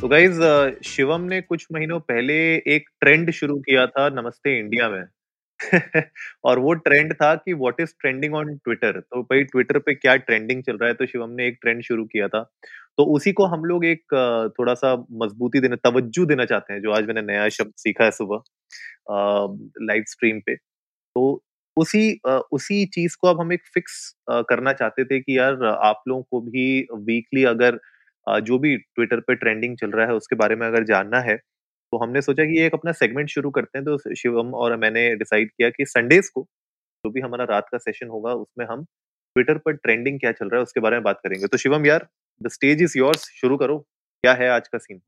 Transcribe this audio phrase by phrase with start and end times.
[0.00, 0.40] तो गाइज़
[0.84, 2.34] शिवम ने कुछ महीनों पहले
[2.74, 5.04] एक ट्रेंड शुरू किया था नमस्ते इंडिया में।
[6.44, 10.16] और वो ट्रेंड था कि what is trending on Twitter तो भाई ट्विटर पे क्या
[10.18, 10.94] ट्रेंडिंग चल रहा है?
[10.94, 12.42] तो शिवम ने एक ट्रेंड शुरू किया था।
[12.98, 14.04] तो उसी को हम लोग एक
[14.58, 18.10] थोड़ा सा मजबूती देना, तवज्जो देना चाहते हैं, जो आज मैंने नया शब्द सीखा है
[18.10, 18.42] सुबह
[19.82, 20.56] लाइव स्ट्रीम पे।
[20.96, 21.42] तो
[21.76, 22.20] उसी
[22.52, 26.40] उसी चीज़ को अब हम एक फिक्स करना चाहते थे कि यार आप लोगों को
[26.40, 26.66] भी
[27.06, 27.78] वीकली अगर
[28.38, 31.36] जो भी ट्विटर पे ट्रेंडिंग चल रहा है उसके बारे में अगर जानना है
[31.92, 35.14] तो हमने सोचा कि ये एक अपना सेगमेंट शुरू करते हैं। तो शिवम और मैंने
[35.16, 36.46] डिसाइड किया कि संडेज को
[37.04, 38.84] जो भी हमारा रात का सेशन होगा उसमें हम
[39.36, 42.08] ट्विटर पर ट्रेंडिंग क्या चल रहा है उसके बारे में बात करेंगे। तो शिवम यार
[42.42, 43.78] द स्टेज इज़ योर्स शुरू करो।
[44.24, 45.00] क्या है आज का सीन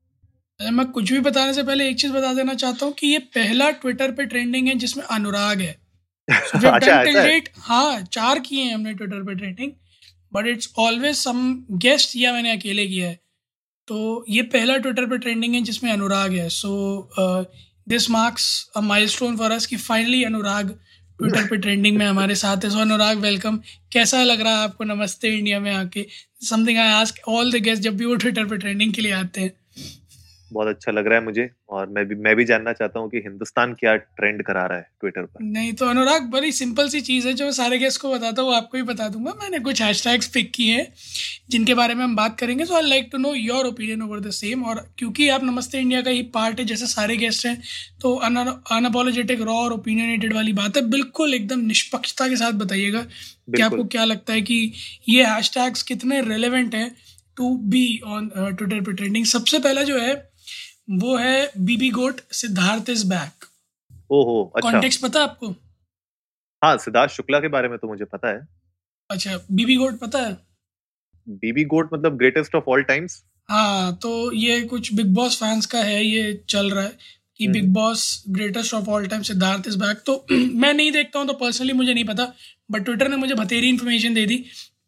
[0.71, 3.71] मैं कुछ भी बताने से पहले एक चीज़ बता देना चाहता हूँ कि ये पहला
[3.71, 5.83] ट्विटर पे ट्रेंडिंग है जिसमें अनुराग है।
[6.31, 8.01] So, अच्छा, हाँ?
[8.01, 9.71] चार किए हैं हमने ट्विटर पे trending
[10.33, 13.19] but it's always some guest या मैंने अकेले किया है।
[13.87, 16.71] तो ये पहला ट्विटर पर ट्रेंडिंग है जिसमें अनुराग है। So
[17.89, 18.45] this marks
[18.75, 20.69] a milestone for us कि फाइनली अनुराग
[21.19, 23.57] ट्विटर पर ट्रेंडिंग में हमारे साथ है। सो अनुराग वेलकम
[23.93, 26.05] कैसा लग रहा है आपको नमस्ते इंडिया में आके?
[26.41, 29.41] Something I ask all the guest जब भी वो ट्विटर पर ट्रेंडिंग के लिए आते
[29.41, 29.51] हैं।
[30.53, 33.17] बहुत अच्छा लग रहा है मुझे और मैं भी मैं भी जानना चाहता हूँ कि
[33.19, 37.27] हिंदुस्तान क्या ट्रेंड करा रहा है ट्विटर पर। नहीं तो अनुराग बड़ी सिंपल सी चीज़
[37.27, 39.91] है जो मैं सारे गेस्ट को बताता हूँ आपको ही बता दूँगा। मैंने कुछ हैश
[39.93, 40.87] हैशटैग्स पिक किए हैं
[41.49, 44.31] जिनके बारे में हम बात करेंगे। So I like to know your opinion over the
[44.33, 47.61] same और क्योंकि आप नमस्ते इंडिया का ही पार्ट है जैसे सारे गेस्ट हैं
[48.01, 53.01] तो अनअपोलोजेटिक रॉ और ओपिनियनेटेड वाली बात है। बिल्कुल एकदम निष्पक्षता के साथ बताइएगा
[53.55, 54.71] कि आपको क्या लगता है कि
[55.09, 56.89] ये हैशटैग्स कितने रेलिवेंट हैं
[57.37, 60.13] टू बी ऑन ट्विटर पर ट्रेंडिंग सबसे पहला जो है
[60.87, 63.45] वो है BB GOAT Siddharth is back.
[64.11, 65.49] ओहो अच्छा। कॉन्टेक्स्ट पता है आपको?
[66.61, 68.47] हाँ सिद्धार्थ शुक्ला के बारे में तो मुझे पता है।
[69.09, 70.37] अच्छा बीबी गोट पता है?
[71.27, 75.79] बीबी गोट मतलब ग्रेटेस्ट ऑफ़ ऑल टाइम्स हाँ तो ये कुछ बिग बॉस फैंस का
[75.79, 76.97] है ये चल रहा है
[77.37, 79.97] कि Bigg Boss greatest of all time Siddharth is back.
[80.05, 82.33] तो मैं नहीं देखता हूँ तो पर्सनली मुझे नहीं पता
[82.71, 84.37] बट ट्विटर ने मुझे बतेरी इन्फॉर्मेशन दे दी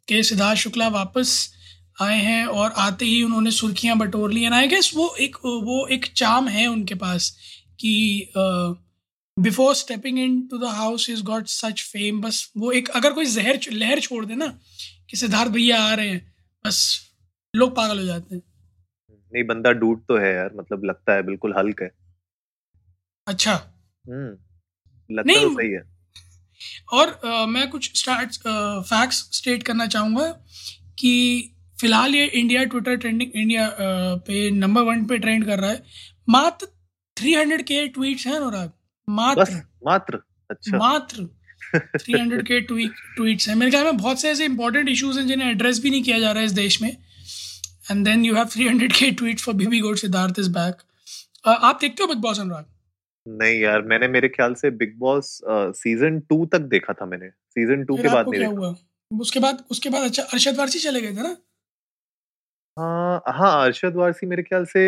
[0.07, 1.54] कि सिद्धार्थ शुक्ला वापस
[1.97, 5.85] आए हैं और आते ही उन्होंने सुर्खियाँ बटोर ली। एंड आई गेस वो एक वो
[5.87, 7.29] एक चाम है उनके पास
[7.79, 8.31] कि
[9.37, 13.25] before stepping in to the house is got such fame बस वो एक अगर कोई
[13.25, 14.47] जहर लहर छोड़ दे ना
[15.09, 16.33] कि सिद्धार्थ भैया आ रहे हैं
[16.65, 16.81] बस
[17.53, 18.41] लोग पागल हो जाते हैं।
[19.33, 21.89] नहीं बंदा डूट तो है यार मतलब लगता है बिल्कुल हल्क है।
[23.27, 23.53] अच्छा।
[24.05, 24.35] हम्म
[25.09, 25.81] लगता नहीं, तो सही है।
[26.93, 28.37] और आ, मैं कुछ स्टार्ट
[28.85, 30.27] फैक्ट्स स्टेट करना चाहूँगा
[30.99, 33.69] कि फ़िलहाल ये इंडिया ट्विटर ट्रेंडिंग इंडिया
[34.27, 35.83] पे नंबर वन पे ट्रेंड कर रहा है।
[36.29, 36.67] मात्र
[37.17, 38.71] थ्री हंड्रेड के ट्वीट हैं अनुराग।
[39.07, 40.19] मात्र। मात्र?
[40.49, 41.27] अच्छा। मात्र।
[41.75, 45.49] थ्री हंड्रेड के ट्वीट्स हैं। मेरे ख्याल में बहुत से ऐसे इंपॉर्टेंट इश्यूज़ हैं जिन्हें
[45.49, 48.67] एड्रेस भी नहीं किया जा रहा है इस देश में। And then you have three
[48.67, 50.81] hundred K tweet for BB GOAT Siddharth is back
[51.47, 52.65] आप देखते हो बिग बॉस अनुराग?
[53.25, 55.39] नहीं यार मैंने मेरे ख्याल से बिग बॉस
[55.77, 58.75] सीज़न टू तक देखा था मैंने। सीज़न टू के बाद नहीं हुआ?
[59.11, 61.35] उसके बाद उसके बाद अच्छा अरशद वारसी चले गए थे ना?
[62.77, 64.81] हाँ, हाँ, अरशद वारसी मेरे ख्याल से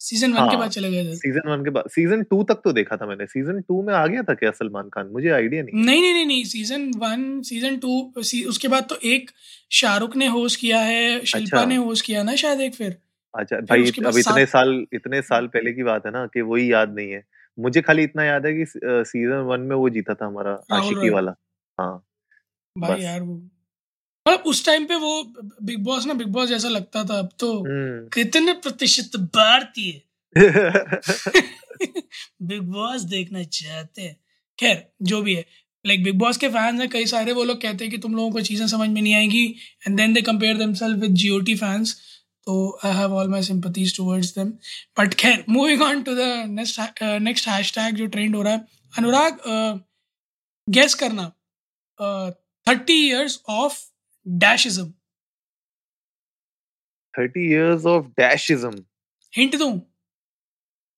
[0.00, 2.72] सीज़न 1 के बाद चले गए थे। सीज़न 1 के बाद सीज़न 2 तक तो
[2.72, 5.06] देखा था मैंने। सीज़न 2 में आ गया था क्या सलमान खान?
[5.08, 8.96] मुझे आइडिया नहीं। नहीं, नहीं, नहीं, नहीं, सीज़न 1, सीज़न 2 सी उसके बाद तो
[9.06, 9.30] एक
[9.72, 12.96] शाहरुख ने होस्ट किया है, शिल्पा अच्छा। ने होस्ट किया ना शायद एक फिर।
[13.34, 16.94] अच्छा, भाई अब इतने साल इतने साल पहले की बात है ना कि वही याद
[16.94, 17.22] नहीं है।
[17.58, 21.34] मुझे खाली इतना याद है कि सीज़न वन में वो जीता था हमारा आशिकी वाला।
[21.78, 21.94] हाँ।
[22.76, 23.40] भाई यार वो
[24.26, 25.22] मतलब उस टाइम पे वो
[25.62, 30.00] बिग बॉस ना बिग बॉस जैसा लगता था अब तो। हम्म। कितने प्रतिशत भारतीय
[32.42, 34.16] बिग बॉस देखना चाहते हैं।
[34.58, 35.44] खैर जो भी है।
[35.84, 38.30] लाइक बिग बॉस के फैंस हैं कई सारे वो लोग कहते हैं कि तुम लोगों
[38.30, 39.44] को चीज़ें समझ में नहीं आएँगी।
[39.86, 41.94] And then they compare themselves with GOT fans
[42.46, 44.48] तो I have all my sympathies towards them
[44.98, 48.66] but खैर moving on to the next next hashtag जो ट्रेंड हो रहा है।
[48.98, 49.38] अनुराग
[50.68, 51.28] गेस uh, करना।
[52.66, 53.78] Thirty years of
[54.30, 54.92] dashism
[57.18, 58.84] thirty years of dashism
[59.36, 59.80] hint दूँ?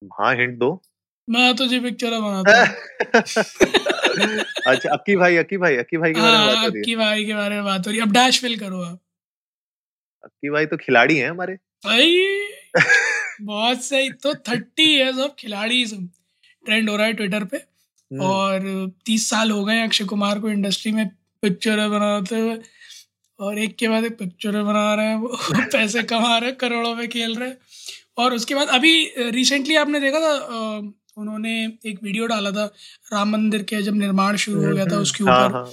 [0.04, 0.82] हाँ hint दो।
[1.30, 2.62] मैं तुझे पिक्चर बनाता
[4.66, 6.96] अच्छा अक्की भाई अक्की भाई अक्की भाई के बारे में बात हो रही है। अक्की
[6.96, 9.00] भाई के बारे में बात हो रही है। अब डैश फिल करो आप।
[10.24, 12.46] अक्की भाई तो खिलाड़ी हैं हमारे। भाई
[13.40, 15.84] बहुत सही। तो thirty years of Khiladi
[16.64, 20.48] trend हो रहा है ट्विटर पे। हम्म। और तीस साल हो गए अक्षय कुमार को
[20.48, 21.10] इंडस्ट्री में
[21.42, 22.58] पिक्चर बनाते हुए।
[23.42, 25.28] और एक के बाद एक पिक्चर बना रहे हैं वो।
[25.72, 27.56] पैसे कमा रहे हैं करोड़ों में खेल रहे हैं।
[28.18, 30.34] और उसके बाद अभी रिसेंटली आपने देखा था
[31.18, 31.54] उन्होंने
[31.86, 32.64] एक वीडियो डाला था
[33.12, 35.70] राम मंदिर के जब निर्माण शुरू हो गया था उसके हाँ, ऊपर। हाँ,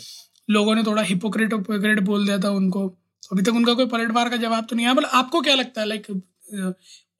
[0.49, 2.87] लोगों ने थोड़ा हिपोक्रेट हिपोक्रेट बोल दिया था उनको।
[3.31, 5.87] अभी तक उनका कोई पलटवार का जवाब तो नहीं आया मतलब आपको क्या लगता है
[5.87, 6.07] like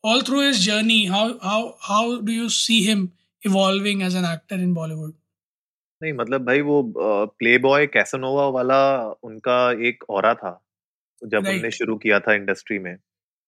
[0.03, 3.07] all through his journey how how how do you see him
[3.45, 5.13] evolving as an actor in Bollywood
[6.01, 8.77] नहीं मतलब भाई वो प्ले बॉय कैसनोवा वाला
[9.23, 9.55] उनका
[9.87, 10.51] एक और था
[11.21, 12.95] जब उनने शुरू किया था इंडस्ट्री में।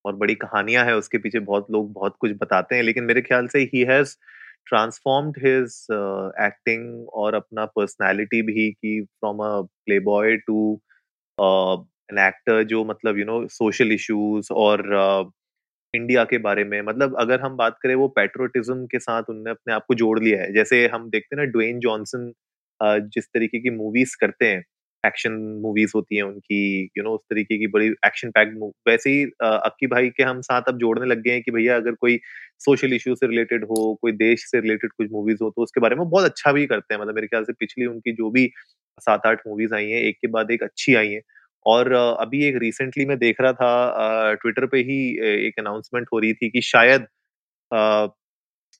[0.05, 3.47] और बड़ी कहानियाँ है उसके पीछे बहुत लोग बहुत कुछ बताते हैं लेकिन मेरे ख्याल
[3.47, 4.15] से he has
[4.67, 5.77] transformed his
[6.41, 10.59] acting और अपना पर्सनालिटी भी कि from a play boy to
[11.37, 14.83] an actor जो मतलब यू नो सोशल इश्यूज़ और
[15.93, 19.73] इंडिया के बारे में मतलब अगर हम बात करें वो पेट्रोटिज्म के साथ उनने अपने
[19.73, 22.31] आप को जोड़ लिया है जैसे हम देखते हैं ना ड्वेन जॉनसन
[23.09, 24.63] जिस तरीके की मूवीज़ करते हैं
[25.03, 28.53] एक्शन मूवीज़ होती हैं उनकी यू you नो know, उस तरीके की बड़ी एक्शन पैक
[28.87, 31.91] वैसे ही अक्की भाई के हम साथ अब जोड़ने लग गए हैं कि भैया अगर
[32.01, 32.19] कोई
[32.61, 35.95] सोशल इश्यू से रिलेटेड हो कोई देश से रिलेटेड कुछ मूवीज़ हो तो उसके बारे
[35.95, 38.49] में बहुत अच्छा भी करते हैं। मतलब मेरे ख्याल से पिछली उनकी जो भी
[39.01, 41.21] सात आठ मूवीज़ आई हैं एक के बाद एक अच्छी आई हैं।
[41.65, 44.99] और अभी एक रिसेंटली मैं देख रहा था ट्विटर पे ही
[45.47, 47.07] एक अनाउंसमेंट हो रही थी कि शायद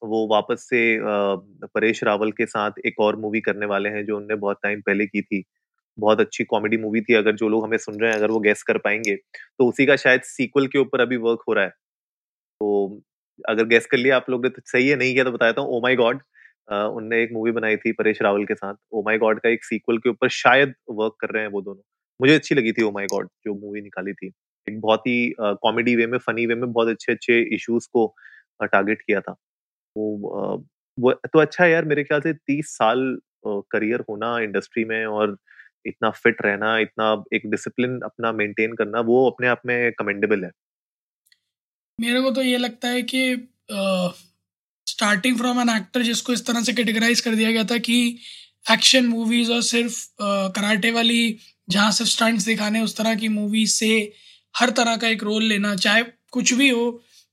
[0.01, 0.81] वो वापस से
[1.67, 5.05] परेश रावल के साथ एक और मूवी करने वाले हैं जो उनने बहुत टाइम पहले
[5.07, 5.43] की थी।
[5.97, 8.63] बहुत अच्छी कॉमेडी मूवी थी, अगर जो लोग हमें सुन रहे हैं, अगर वो गेस
[8.63, 11.71] कर पाएँगे। तो उसी का शायद सीक्वल के ऊपर अभी वर्क हो रहा है।
[12.61, 13.01] तो
[13.39, 15.61] अगर गेस कर लिया आप लोग ने तो सही है, नहीं किया तो बताया था
[15.63, 16.21] ओ माई गॉड
[16.71, 19.97] उनने एक मूवी बनाई थी परेश रावल के साथ। ओ माई गॉड का एक सीक्वल
[19.99, 21.81] के ऊपर शायद वर्क कर रहे हैं वो दोनों।
[22.21, 24.31] मुझे अच्छी लगी थी ओ माई गॉड जो मूवी निकाली थी।
[24.67, 28.07] एक बहुत ही कॉमेडी वे में फनी वे में बहुत अच्छे अच्छे इश्यूज़ को
[28.63, 29.35] टारगेट किया था।
[29.95, 30.63] वो
[30.97, 35.37] वो तो अच्छा है यार, मेरे ख्याल से तीस साल करियर होना इंडस्ट्री में और
[35.85, 40.51] इतना फिट रहना, इतना एक डिसिप्लिन अपना मेंटेन करना, वो अपने आप में कमेंडेबल है।
[41.99, 43.23] मेरे को तो ये लगता है कि
[44.87, 47.97] स्टार्टिंग फ्रॉम एन एक्टर जिसको इस तरह से कैटेगराइज कर दिया गया था कि
[48.65, 49.97] एक्शन मूवीज़ और सिर्फ़
[50.55, 51.21] कराटे वाली
[51.75, 53.91] जहाँ सिर्फ़ स्टंट्स दिखाने उस तरह की मूवी से
[54.55, 56.91] हर तरह का एक रोल लेना चाहे कुछ भी हो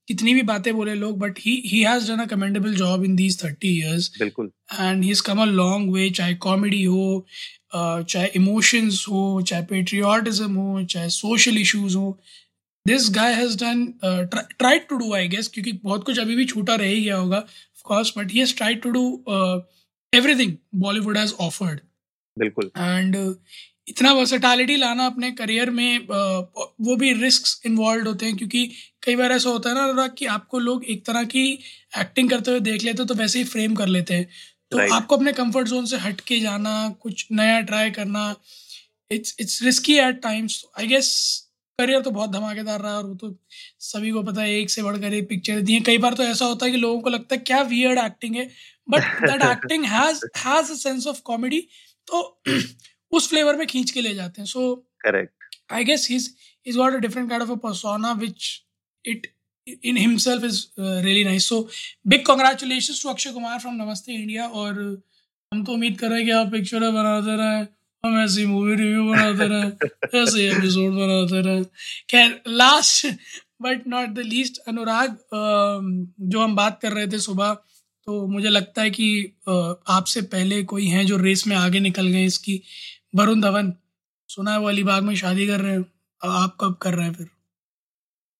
[0.08, 3.42] कितनी भी बातें बोले लोग but he he has done a commendable job in these
[3.42, 4.50] thirty years बिल्कुल।
[4.80, 7.26] And he is come a long way चाहे कॉमेडी हो
[7.74, 12.18] चाहे इमोशंस हो चाहे पेट्रियाटिज्म हो चाहे सोशल इश्यूज़ हो।
[12.86, 16.74] This guy has done tried to do I guess क्योंकि बहुत कुछ अभी भी छूटा
[16.74, 19.04] रह ही गया होगा of course but he has tried to do
[20.12, 21.80] everything Bollywood has offered
[22.36, 23.16] बिल्कुल। एंड
[23.88, 25.98] इतना वर्सेटैलिटी लाना अपने करियर में
[26.80, 28.70] वो भी रिस्क इन्वॉल्व होते हैं क्योंकि
[29.02, 31.58] कई बार ऐसा होता है ना अनुराग कि आपको लोग एक तरह की
[31.98, 34.28] एक्टिंग करते हुए देख लेते हैं तो वैसे ही फ्रेम कर लेते हैं।
[34.70, 34.92] तो right.
[34.92, 38.36] आपको अपने कंफर्ट जोन से हट के जाना कुछ नया ट्राई करना
[39.10, 41.10] it's it's risky at times I guess
[41.78, 43.36] career तो बहुत धमाकेदार रहा और वो तो
[43.78, 46.44] सभी को पता है एक से बढ़कर एक पिक्चर दी है कई बार तो ऐसा
[46.44, 48.50] होता है कि लोगों को लगता है क्या वियर्ड एक्टिंग है?
[48.90, 51.60] But that acting has has a sense of comedy
[52.06, 52.42] तो
[53.12, 56.34] उस फ्लेवर में खींच के ले जाते हैं। So correct I guess his
[56.66, 58.50] is got a different kind of a persona which
[59.04, 59.26] it
[59.88, 61.46] in himself is uh, really nice.
[61.46, 61.56] So
[62.12, 64.78] big congratulations to Akshay Kumar from Namaste India और
[65.52, 67.66] हम तो उम्मीद कर रहे हैं कि आप पिक्चर बनाते रहें
[68.04, 71.64] हम ऐसी मूवी रिव्यू बनाते रहें ऐसे एपिसोड बनाते रहें।
[72.10, 73.06] खैर last
[73.62, 75.18] but not the least Anurag
[76.30, 77.54] जो हम बात कर रहे थे सुबह
[78.06, 79.08] तो मुझे लगता है कि
[79.48, 82.60] आपसे पहले कोई हैं जो रेस में आगे निकल गए इसकी
[83.14, 83.72] वरुण धवन
[84.28, 85.84] सुना है वो अलीबाग में शादी कर रहे हैं।
[86.22, 87.26] अब आप कब कर रहे हैं फिर?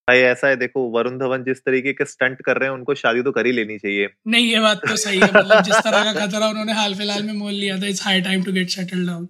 [0.08, 3.22] भाई ऐसा है देखो वरुण धवन जिस तरीके के स्टंट कर रहे हैं उनको शादी
[3.22, 6.12] तो कर ही लेनी चाहिए। नहीं ये बात तो सही है मतलब जिस तरह का
[6.26, 9.26] खतरा उन्होंने हाल फ़िलहाल में मोल लिया था it's high time to get settle down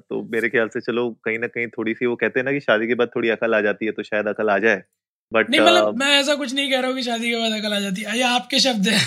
[0.00, 2.60] तो मेरे ख्याल से चलो कहीं ना कहीं थोड़ी सी वो कहते हैं ना कि
[2.60, 4.82] शादी के बाद थोड़ी अकल आ जाती है तो शायद अकल आ जाए।
[5.32, 7.72] बट नहीं मतलब मैं ऐसा कुछ नहीं कह रहा हूँ कि शादी के बाद अकल
[7.72, 9.00] आ जाती है। ये आपके शब्द है।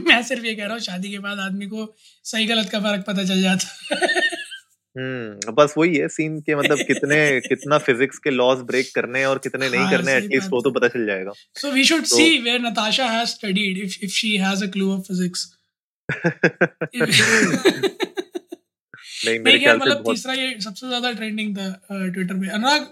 [0.06, 1.94] मैं सिर्फ़ ये कह रहा हूँ शादी के बाद आदमी को
[2.24, 4.20] सही गलत का फ़र्क पता चल जाता है।
[4.96, 9.26] हम्म बस वही है सीन के मतलब कितने कितना फिजिक्स के लॉज ब्रेक करने हैं
[9.26, 12.38] और कितने नहीं हाँ, करने एटलीस्ट वो तो पता चल जाएगा। So we should see
[12.38, 15.46] where Natasha has studied if if she has a clue of physics
[19.26, 22.86] नहीं मेरे ख्याल से मतलब तीसरा ये सबसे ज़्यादा ट्रेंडिंग था ट्विटर पे अनुराग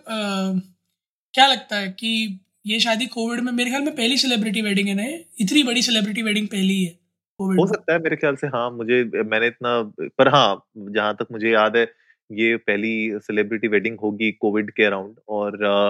[1.35, 4.95] क्या लगता है कि ये शादी कोविड में मेरे ख्याल में पहली सेलिब्रिटी वेडिंग है
[4.95, 5.05] ना
[5.41, 6.99] इतनी बड़ी सेलिब्रिटी वेडिंग पहली है।
[7.41, 9.71] हो सकता है मेरे ख्याल से हाँ मुझे मैंने इतना
[10.19, 11.83] पर हाँ जहाँ तक मुझे याद है
[12.31, 12.93] ये पहली
[13.23, 15.89] सेलिब्रिटी वेडिंग होगी कोविड के अराउंड और आ,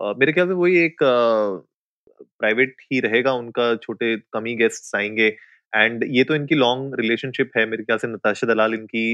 [0.00, 5.28] आ, मेरे ख्याल से वही एक प्राइवेट ही रहेगा उनका छोटे कम ही गेस्ट आएँगे।
[5.72, 9.04] एंड ये तो इनकी लॉन्ग रिलेशनशिप है मेरे ख्याल से नताशा दलाल इनकी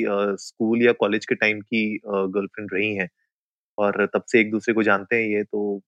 [0.41, 3.09] स्कूल या कॉलेज के टाइम की गर्लफ्रेंड रही हैं।
[3.79, 5.81] और तब से एक दूसरे को जानते हैं ये तो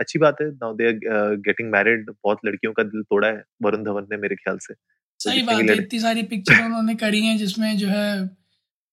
[0.00, 3.84] अच्छी बात है। Now they are getting married बहुत लड़कियों का दिल तोड़ा है वरुण
[3.84, 4.74] धवन ने मेरे ख्याल से।
[5.20, 8.40] सही बात है इतनी सारी पिक्चर उन्होंने करी हैं जिसमें जो है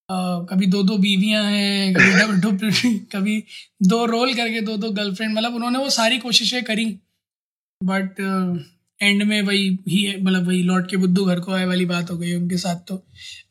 [0.10, 2.52] Uh, कभी दो दो बीवियाँ हैं कभी दो
[3.12, 3.44] कभी
[3.84, 6.86] दो रोल करके दो दो गर्लफ्रेंड मतलब उन्होंने वो सारी कोशिशें करी।
[7.84, 8.20] बट
[9.02, 12.18] एंड में वही ही मतलब वही लौट के बुद्धू घर को आए वाली बात हो
[12.18, 13.04] गई उनके साथ तो।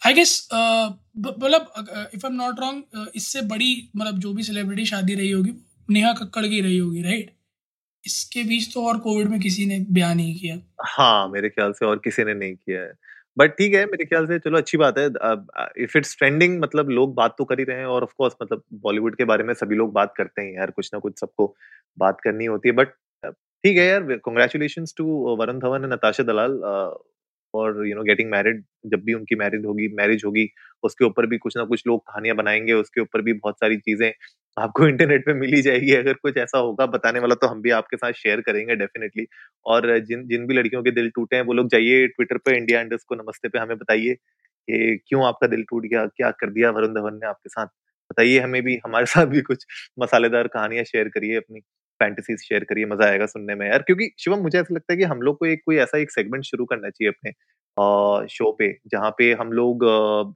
[0.07, 1.73] आई गेस मतलब
[2.15, 5.53] if I am not wrong इससे बड़ी मतलब जो भी सेलिब्रिटी शादी रही होगी
[5.91, 7.36] नेहा कक्कड़ की रही होगी राइट
[8.07, 10.57] इसके बीच तो और कोविड में किसी ने बयान नहीं किया।
[10.89, 12.93] हाँ मेरे ख्याल से और किसी ने नहीं किया है।
[13.37, 15.07] बट ठीक है, मेरे ख्याल से चलो अच्छी बात है।
[15.85, 18.63] इफ़ इट्स ट्रेंडिंग मतलब लोग बात तो कर ही रहे हैं और ऑफ़ कोर्स मतलब
[18.83, 21.55] बॉलीवुड के बारे में सभी लोग बात करते हैं यार, कुछ ना कुछ सबको
[21.99, 22.89] बात करनी होती है। बट
[23.65, 25.05] ठीक है यार congratulation to
[25.37, 26.61] Varun Dhawan and Natasha Dalal
[27.57, 30.49] और यू नो गेटिंग मैरिड जब भी उनकी मैरिड होगी मैरिज होगी,
[30.83, 34.11] उसके ऊपर भी कुछ ना कुछ लोग कहानियाँ बनाएँगे, उसके ऊपर भी बहुत सारी चीज़ें
[34.57, 37.97] आपको इंटरनेट पे मिल जाएगी, अगर कुछ ऐसा होगा बताने वाला तो हम भी आपके
[37.97, 39.27] साथ शेयर करेंगे डेफिनेटली
[39.67, 42.81] और जिन जिन भी लड़कियों के दिल टूटे हैं, वो लोग जाइए ट्विटर पे इंडिया
[42.81, 44.15] इंडस को नमस्ते पे हमें बताइए
[44.69, 47.67] कि क्यों आपका दिल टूट गया, क्या कर दिया वरुण धवन ने आपके साथ?
[48.11, 49.67] बताइए हमें भी, हमारे साथ भी कुछ
[49.99, 51.61] मसालेदार कहानियाँ शेयर करिए अपनी।
[52.01, 55.05] फैंटेसीज शेयर करिए मज़ा आएगा सुनने में यार। क्योंकि शिवम मुझे ऐसा लगता है कि
[55.05, 57.33] हम लोग को एक कोई ऐसा एक सेगमेंट शुरू करना चाहिए अपने
[58.31, 59.85] शो पे जहाँ पे हम लोग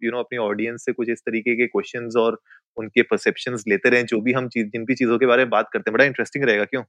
[0.05, 2.41] यू नो अपनी ऑडियंस से कुछ इस तरीके के क्वेश्चंस और
[2.77, 5.69] उनके परसेप्शन लेते रहे जो भी हम चीज़ जिन भी चीज़ों के बारे में बात
[5.73, 6.83] करते हैं। बड़ा इंटरेस्टिंग रहेगा क्यों?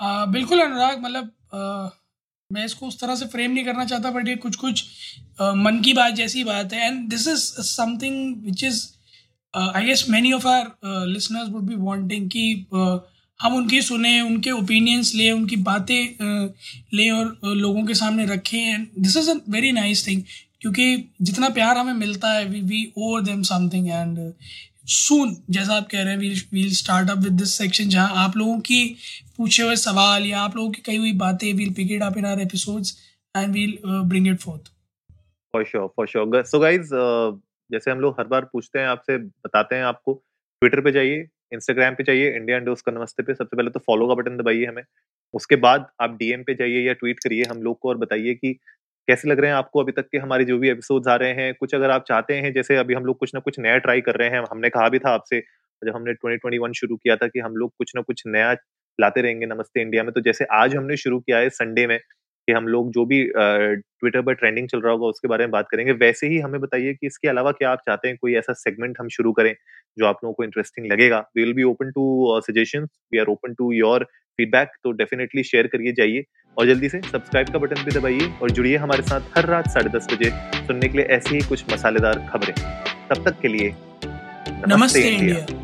[0.00, 1.30] आ, बिल्कुल अनुराग मतलब
[2.50, 4.84] मैं इसको उस तरह से फ्रेम नहीं करना चाहता बट ये कुछ कुछ
[5.40, 8.82] आ, मन की बात जैसी बात है। And this is something which is
[9.56, 10.70] I guess many of our
[11.08, 12.98] listeners would be wanting कि uh,
[13.40, 16.48] हम उनकी सुने उनके ओपिनियंस ले उनकी बातें uh,
[16.94, 20.22] ले और uh, लोगों के सामने रखें। And this is a very nice thing
[20.60, 24.18] क्योंकि जितना प्यार हमें मिलता है we we over them something and
[24.88, 28.36] soon जैसा आप कह रहे हैं we'll we'll start up with this section जहाँ आप
[28.36, 28.84] लोगों की
[29.36, 32.26] पूछे हुए सवाल या आप लोगों की कही हुई बातें we'll pick it up in
[32.26, 32.96] our episodes
[33.36, 34.72] and we'll bring it forth
[35.54, 36.90] for sure for sure so guys
[37.74, 40.14] जैसे हम लोग हर बार पूछते हैं, आपसे बताते हैं आपको
[40.62, 44.06] ट्विटर पे जाइए इंस्टाग्राम पे जाइए इंडिया इंडोज का नमस्ते पे सबसे पहले तो फॉलो
[44.08, 44.82] का बटन दबाइए हमें।
[45.34, 48.52] उसके बाद आप डीएम पे जाइए या ट्वीट करिए हम लोग को और बताइए कि
[49.08, 51.54] कैसे लग रहे हैं आपको अभी तक के हमारे जो भी एपिसोड्स आ रहे हैं।
[51.54, 54.16] कुछ अगर आप चाहते हैं, जैसे अभी हम लोग कुछ ना कुछ नया ट्राई कर
[54.16, 55.40] रहे हैं, हमने कहा भी था आपसे,
[55.82, 58.52] जब हमने 2021 शुरू किया था कि हम लोग कुछ ना कुछ नया
[58.98, 61.98] लाते रहेंगे नमस्ते इंडिया में। तो जैसे आज हमने शुरू किया है संडे में
[62.48, 65.66] कि हम लोग जो भी ट्विटर पर ट्रेंडिंग चल रहा होगा उसके बारे में बात
[65.70, 68.96] करेंगे। वैसे ही हमें बताइए कि इसके अलावा क्या आप चाहते हैं कोई ऐसा सेगमेंट
[69.00, 69.54] हम शुरू करें
[69.96, 71.18] जो आप लोगों को इंटरेस्टिंग लगेगा?
[71.36, 74.04] We will be open to suggestion we are open to your
[74.38, 76.24] feedback तो डेफिनेटली शेयर करिए जाइए
[76.56, 79.90] और जल्दी से सब्सक्राइब का बटन भी दबाइए और जुड़िए हमारे साथ हर रात साढ़े
[79.90, 80.30] दस बजे
[80.66, 82.54] सुनने के लिए ऐसी ही कुछ मसालेदार खबरें।
[83.10, 85.63] तब तक के लिए नमस्ते, नमस्ते इंडिया, इंडिया।